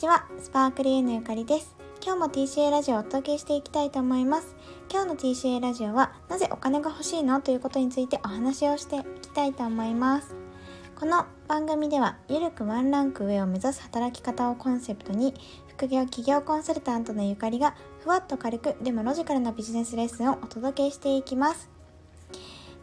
[0.00, 1.76] ちは、スパークリーのゆかりです。
[2.02, 4.56] 今日も TCA ラジオをお届けしていきたいと思います。
[4.90, 10.34] 今日の TCA ラジオは、なぜお金が欲しいのということについてお話をしていきたいと思います。
[10.98, 15.34] この番組では、ゆるくワンランク上を目指す働き方をコンセプトに、
[15.68, 21.68] 副業企業コンサルタントのゆかりが、ふわっと軽く、でもロジカルなビジネスレッスンをお届けしていきます。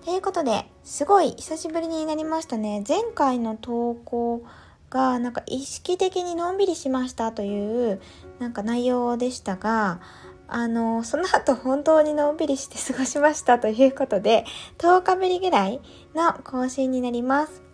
[0.06, 2.84] ということで、すごい久しぶりになりましたね。
[2.88, 4.44] 前回の投稿
[4.90, 8.02] がなんか意識的にのんびりしましたという
[8.40, 10.00] なんか内容でしたが、
[10.48, 14.46] あの、その後本当にのんびりして過ごしましたということで、
[14.78, 15.82] 10日ぶりぐらい
[16.16, 17.67] の更新になります。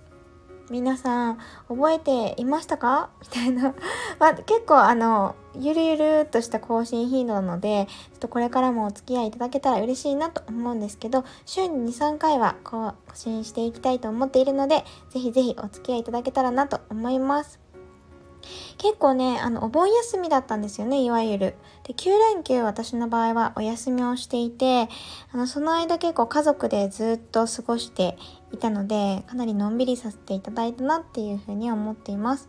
[0.69, 3.09] 皆さん覚えていましたか？
[3.21, 3.73] みたいな。
[4.19, 17.59] まあ、結構あの、ゆるゆるっとした更新頻度なので、ちょっとこれからもお付き合いいただけたら嬉しいなと思うんですけど、週に2、3回は更新していきたいと思っているので、ぜひぜひお付き合いいただけたらなと思います。
[18.77, 21.55] 結構ね、あの、お盆休みだったんですよね、いわゆる。
[21.83, 24.89] で、9連休私の場合はお休みをしていて、
[25.31, 28.17] あの、その間結構家族でずっと過ごして
[28.53, 32.47] いたので、かなりのんびりさせていただいたなっていうふうに思っています。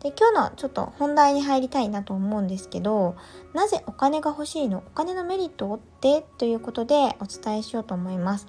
[0.00, 3.16] で、今日のちょっと本題に入りたいなと思うんですけど、
[3.54, 4.78] なぜお金が欲しいの？
[4.78, 6.24] お金のメリットって？
[6.38, 8.46] ということでお伝えしようと思います。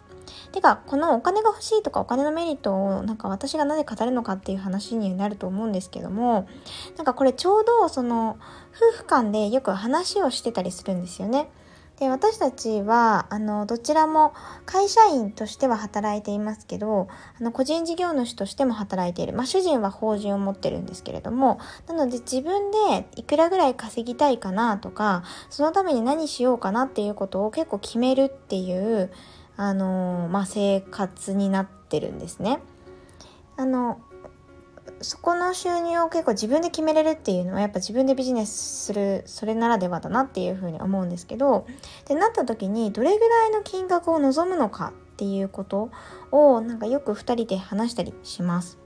[0.52, 6.48] てか、このお金が欲しいとかお金のメリットをなんか私がなぜ語るのかっていう話になると思うんですけども、
[6.98, 8.38] なんかこれちょうどその
[8.76, 11.50] 夫婦間でよく話をしてたりするんですよね。
[12.00, 14.34] で、私たちは、あの、どちらも
[14.68, 17.08] 会社員としては働いていますけど、
[17.40, 19.34] あの、個人事業主としても働いている。
[19.34, 29.12] まあ、主人は法人を持ってるんですけれども、なので自分でいくらぐらい稼ぎたいかなとか、そのために何しようかなっていうことを結構決めるっていう、
[29.56, 32.60] あのまあ、生活になってるんですね。
[33.60, 34.00] あの
[35.02, 41.68] そこの収入を結構自分で決めれるっていうのはやっぱ自分でビジネスするそれならではだなっていうふうに思うんですけど
[42.06, 45.90] でなった時にどれぐらいの金額を望むのかっていうこと
[46.32, 48.78] をなんかよく2人で話したりします。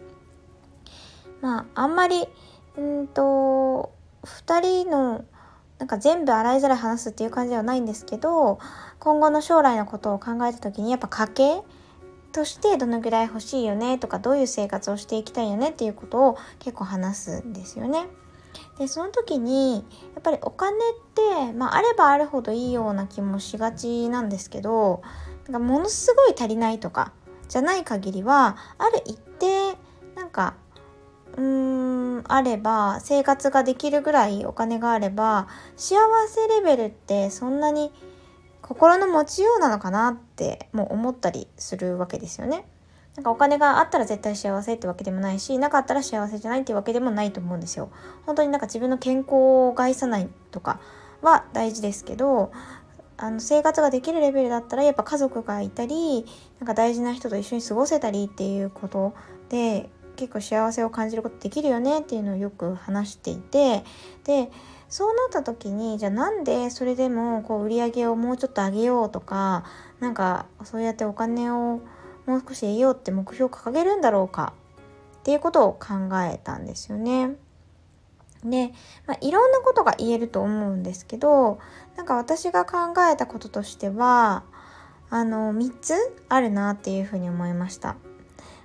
[1.42, 2.28] まああんまり
[2.78, 3.94] うんと
[4.24, 5.26] 2人の
[5.80, 8.60] なんか全部洗いざらい話すっていう感じではないんですけど
[9.00, 11.62] 今後の将来のことを考えた時にやっぱ家計
[12.32, 18.08] としてどのぐらい欲しいよねとかどういう生活をしていきたいよねっていうことを結構話すんですよね。
[18.78, 20.80] でその時にやっぱりお金っ
[21.16, 25.02] て、まあ、あればあるほどいいような気もしがちなんですけど
[25.46, 27.14] なんかものすごい足りないとか
[27.48, 29.78] じゃない限りはある一定
[30.16, 30.56] なんか
[31.38, 31.42] うー
[32.20, 35.98] んあれば生活ができるぐらいお金があれば幸
[36.28, 37.92] せレベルってそんなに
[38.62, 42.66] 心の持ちようなのかなってもう思ったりするわけですよね。
[43.16, 47.92] なんかお金があったら絶対幸せってわけでもないし、なかったら幸せじゃないってわけでもないと思うんですよ。
[48.26, 50.80] 本当になんか自分の健康を害さないとか
[51.22, 52.52] は大事ですけど、
[53.18, 56.26] あの生活ができるレベルだったらやっぱ家族がいたり、
[56.60, 59.14] なんか大事な人と一緒に過ごせたりっていうこと
[59.50, 59.90] で、
[60.22, 63.84] 結構幸せを感じることできるよねっていうのをよく話していて
[64.24, 64.52] で
[64.88, 69.66] そうなった時にじゃあなんでそれでもこう売り上げをもうちょっと上げようとか
[70.00, 71.82] なんかそうやってお金を
[72.28, 74.54] もう少し得ようって目標を掲げるんだろうか
[75.22, 75.88] っていうことを考
[76.22, 77.32] えたんですよね。
[78.44, 78.74] で、
[79.08, 81.58] まあ、いろんなことが言えると思うんですけど
[81.96, 84.44] なんか私が考えたこととしては
[85.10, 85.96] あの3つ
[86.30, 87.96] あるなっていうふうに思いました。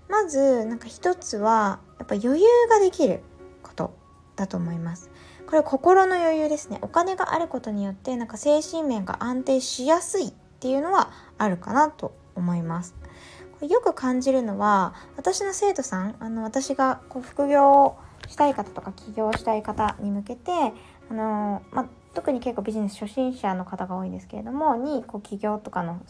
[0.08, 3.22] まずなんか一つはやっぱ余裕ができる
[3.62, 3.94] こと
[4.36, 5.10] だと思います。
[5.46, 6.78] これ心の余裕ですね。
[6.82, 12.94] お金があることによってなんか精神面が安定しやすいっていうのはあるかなと思います。
[13.62, 17.96] よく感じるのは私の生徒さんあの私がこう副業
[18.28, 20.52] したい方とか起業したい方に向けて
[21.10, 26.00] あの、ま特に結構ビジネス初心者の方が多いんですけれどもにこう起業とかの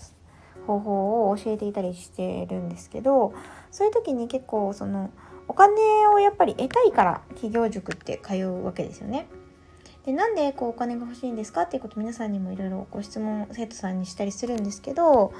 [0.67, 3.33] 方法を教えていたりしてるんですけど
[3.71, 5.11] そういう時に結構その
[5.49, 5.73] お金
[6.09, 9.29] をやっぱり得たいから企業塾って通うわけですよね。
[10.05, 15.33] でなんでこうお金が欲しいんですかっていうこと皆さんにもいろいろご質問生徒さんにしたりするんですけど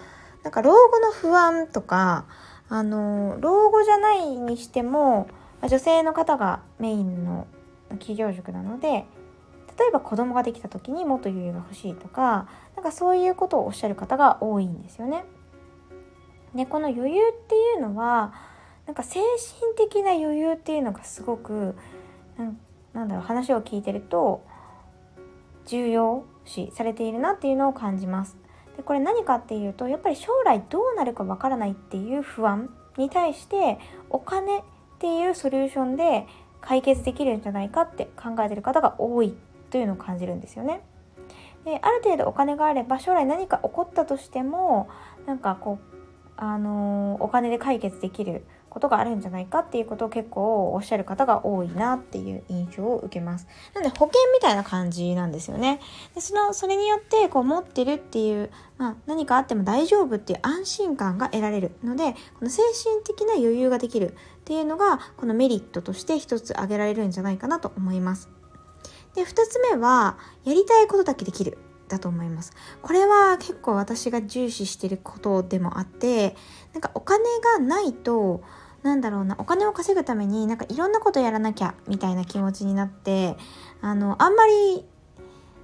[0.43, 2.27] なんか老後の不安とか
[2.69, 5.29] あの老後じゃないにしても
[5.63, 7.47] 女性の方がメインの
[7.91, 9.05] 企業塾なので
[9.79, 15.25] 例えば子供ができた時にもっと余裕が欲しいとかなんかそういうことをおっしゃる方が多いんですよね。
[16.55, 18.33] でこの余裕っていうのは
[18.87, 21.75] なんか精神的な余裕っていうのがすごく
[22.95, 24.43] なんだろう話を聞いてると
[25.67, 28.37] 重要視されているなっていうのを感じます。
[28.77, 34.63] でこれ何かっていうとやっぱり将来どうなるかわからないっていう不安に対してお金っ
[34.99, 36.27] ていうソリューションで
[36.61, 39.35] 解決できるんじゃないかって考えてる方が多い
[39.71, 40.83] というのを感じるんですよね。
[41.65, 44.89] である程度お金があれば将来何か起こったとしても
[45.27, 45.97] なんかこう
[46.37, 48.45] あのお金で解決できる
[48.77, 53.47] ことがあるんじゃないかっていうことを結構おっしゃる方が多いなっていう印象を受けます。
[53.75, 55.81] なので保険みたいな感じなんですよね。
[56.15, 68.29] でそのそれによってこう持ってるっていう、まあ、何かあっても大丈夫っていう安心感が得られるのでこの精神的な余裕ができるっていうのがこのメリットとして一つ挙げられるんじゃないかなと思います。
[69.17, 71.59] で2つ目はやりたいことだけできる
[71.89, 72.53] だと思います。
[72.83, 76.37] これは結構私が重視してることでもあって
[76.73, 78.43] なんかお金がないと
[78.83, 83.37] なんだろうなお金を稼ぐためになんかいろんなことやらなきゃみたいな気持ちになって
[83.81, 84.85] あのあんまり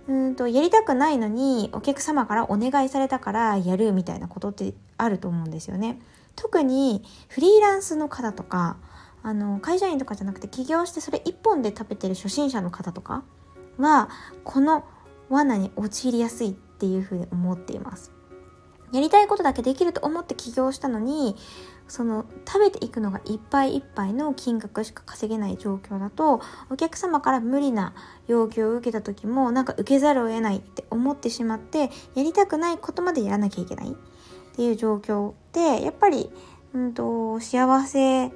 [0.08, 6.00] うんとやりたくないのにお客様からお願いされたからやるみたいなことってあると思うんですよね。
[6.34, 8.78] 特にフリーランスの方とか
[9.22, 13.22] あの会社員とかじゃなくて起業してそれ一本で食べてる初心者の方とか
[13.78, 14.08] は
[14.44, 14.84] この
[15.28, 18.12] 罠に陥りやすいっていうふうに思っています。
[18.92, 21.36] やりたいことだけできると思って起業したのに
[21.88, 27.94] その食べていくのがいっぱいいっぱいの金額しか稼げない状況だとお客様から無理な
[28.28, 36.30] 要求を受けた時もなんか受けざるを得ないって思ってしまってやりたくないことまでやらなきゃいけないっていう状況ってやっぱり、
[36.74, 38.30] うんと、幸せ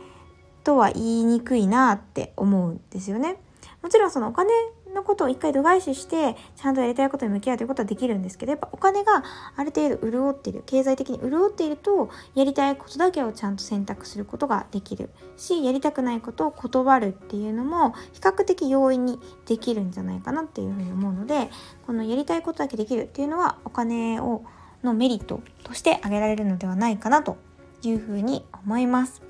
[0.64, 3.36] とは言いにくいなって思うんですよね。
[3.82, 4.50] もちろんそのお金
[4.96, 9.22] のことを一回度外視してちゃんとやりたいことに向き合うということはできるんですけどやっぱお金が
[9.56, 21.50] ある程度潤っている経済的に潤っているとやりたいことだけをちゃんと選択することができるしやりたくないことを断るっていうのも比較的容易にできるんじゃないかなっていうふうに思うので
[21.86, 24.44] このやりたいことだけできるっていうのはお金を
[24.82, 27.36] のメリットとして挙げられるのではないかなと
[27.82, 29.22] いうふうに思います。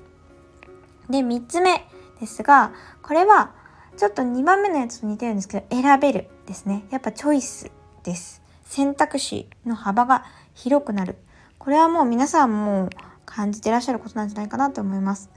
[1.09, 1.85] で3つ目
[2.19, 2.71] ですが
[3.01, 3.51] これは
[3.97, 6.85] ちょっと2番目のやつと似てるんですけど、選べるですね。
[6.91, 7.71] やっぱチョイス
[8.03, 8.43] です。
[8.63, 10.23] 選択肢の幅が
[10.53, 11.15] 広くなる。
[11.57, 12.89] これはもう皆さんも
[13.25, 15.31] 感じてらっしゃることなんじゃないかなと思います。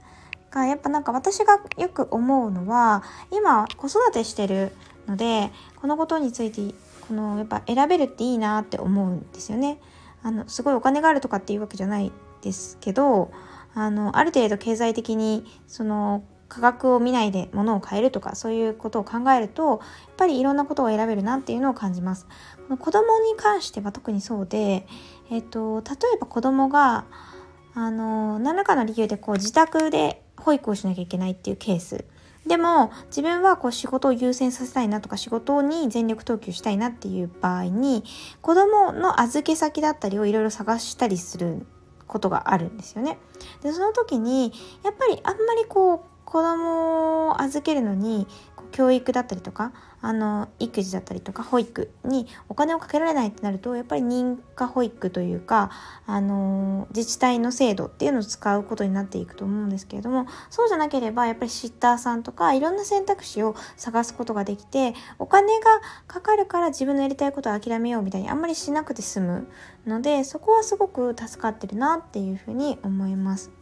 [0.51, 4.71] がやっぱなんか私がよく思うのは、今子育てしてる
[5.07, 6.75] ので、このことについて、
[7.07, 9.79] このやっぱ選べるっていいなって思うんですよね。
[10.21, 12.11] あの、すごいお金があるとかっていうわけじゃない
[12.43, 13.31] ですけど、
[13.73, 19.79] あの、ある程度経済的に、その、価格を見ないで物を買えるとかそういうことを考えるとやっ
[20.17, 22.27] ぱりいろんなことを選べるなっていうのを感じます。
[22.67, 24.85] この子供に関しては特にそうで、
[25.29, 27.05] えっと、例えば子供が
[27.73, 32.03] あの何らかの理由でこう自宅で保育をしなきゃいけないっていうケース
[32.45, 38.03] でも自分はこう仕事を優先させたいなとか仕事に全力投球したいなっていう場合に
[38.41, 41.65] 子供の預け先だったりをいろいろ探したりする
[42.07, 43.17] ことがあるんですよね。
[43.61, 44.51] でその時に
[44.83, 48.25] やっぱりあんまりこう子供を預けるのに
[48.71, 55.71] 教育だったりとかあの育児だったりとか保育にお金をかけられないってなるとやっぱり認可保育というか
[56.05, 65.65] あの自治体の制度っていうのを使うことになっていくと思うんですけれどもそうじゃなければやっぱりシッターさんとかいろんな選択肢を探すことができてお金が
[66.07, 69.47] かかるから自分のやりたいことを諦めようみたいにあんまりしなくて済む
[69.85, 73.60] のでそこはすごく助かってるなっていうふうに思います。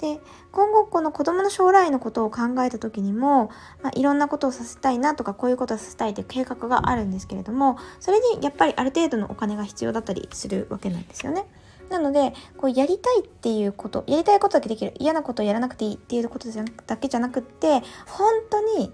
[0.00, 0.18] で
[0.50, 3.50] 今後この子供の将来のことを考えた時にも、
[3.82, 11.44] まあ、いろんなことをさせたいなとかこういうことをさせたいという計画があるんですけれどもそれにやっぱりある程度のお金が必要だったりするわけなんですよね。
[11.90, 18.92] なのでこうやりたいっていうことやりたいことだけできる嫌なことをやらなくていいっていうことじゃだけじゃなくって本当に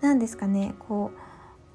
[0.00, 1.12] 何ですかねこ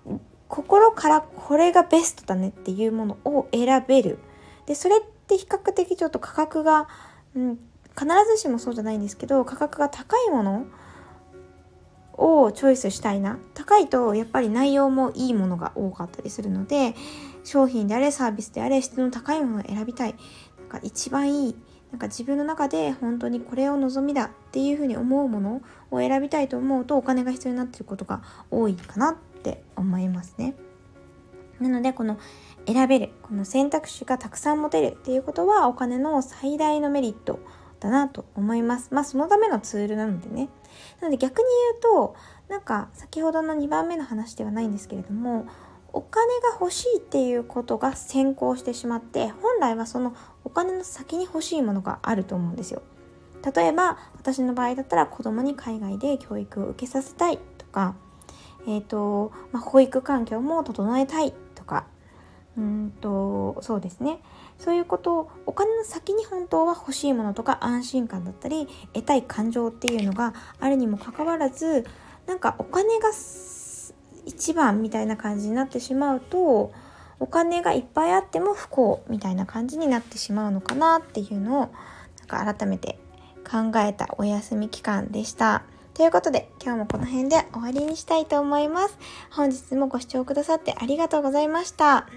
[0.05, 0.19] う
[0.50, 4.19] 心からこれがベストだねっていうものを選べる
[4.65, 6.89] でそれって比較的ちょっと価格が、
[7.34, 7.60] うん、
[7.98, 10.66] 必ずしもそうじゃないんですけど価格が高いもの
[12.13, 13.39] をチョイスしたいな。
[13.54, 16.96] 高いとやっぱり内容もいいものが多かったりするので
[17.44, 20.16] 商品であれサービスであれ質の高いものを選びたい。
[20.60, 21.56] なんか一番いい。
[21.92, 30.56] なんか自分の中で本当にこれを望みだっていうふうに思うものを選びたいと思うとお金が必要になってることが多いかなって思いますね。
[31.60, 32.20] なのでこの
[32.68, 37.39] 選べるこの選択肢がたくさん持てるっていうことはお金の最大のメリット
[37.79, 38.93] だなと思います。
[38.93, 40.50] まあそのためのツールなのでね。
[41.01, 41.46] なので逆に
[41.81, 42.15] 言うと、
[42.50, 45.46] なんか先ほどの2番目の話ではないんですけれども、
[45.93, 52.81] お金が欲しいっていうことが先行してしまって、本来はそのお金の先に欲しいものがあると思うんですよ。
[53.55, 57.96] 例えば私の場合だったら子供に海外で教育を受けさせたいとか、
[58.67, 61.86] えーとまあ、保育環境も整えたいとか
[62.57, 64.19] うんとそうですね
[64.60, 71.86] そういうことをお金の先に本当は欲しいものとか安心感だったり得たい感情っていうのがあるにもかかわらず
[72.26, 73.10] なんかお金が
[74.26, 76.72] 一番みたいな感じになってしまうと
[77.20, 81.70] お金がいっぱいあっても不幸みたいな感じになってしまうのかなっていうのを
[82.20, 83.00] なんか改めて
[83.50, 85.64] 考えたお休み期間でした。
[85.94, 89.00] ということで今日もこの辺で終わりにしたいと思います。
[89.32, 92.08] 本日もご視聴くださってありがとうございました。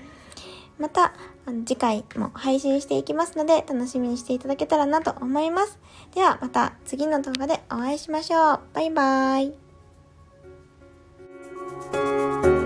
[0.79, 1.13] また
[1.47, 5.79] あの次回も配信していきますので楽しみにしていただけたらなと思います。
[6.15, 8.61] ではまた次の動画でお会いしましょう。
[8.75, 9.53] バイバー
[12.57, 12.60] イ。